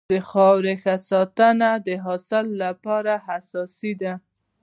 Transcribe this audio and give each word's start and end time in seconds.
د 0.13 0.13
خاورې 0.29 0.73
ښه 0.81 0.95
ساتنه 1.09 1.69
د 1.87 1.89
حاصل 2.05 2.45
لپاره 2.63 3.13
اساسي 3.37 3.93
ده. 4.01 4.13